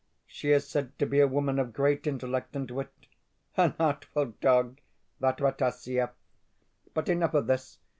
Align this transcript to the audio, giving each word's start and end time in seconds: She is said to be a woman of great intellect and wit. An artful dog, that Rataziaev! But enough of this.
She 0.25 0.49
is 0.49 0.67
said 0.67 0.97
to 0.97 1.05
be 1.05 1.19
a 1.19 1.27
woman 1.27 1.59
of 1.59 1.73
great 1.73 2.07
intellect 2.07 2.55
and 2.55 2.71
wit. 2.71 2.91
An 3.55 3.75
artful 3.79 4.33
dog, 4.41 4.79
that 5.19 5.37
Rataziaev! 5.39 6.09
But 6.95 7.07
enough 7.07 7.35
of 7.35 7.45
this. 7.45 7.77